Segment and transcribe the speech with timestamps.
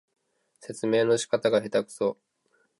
[0.59, 2.17] 説明の仕方がへたくそ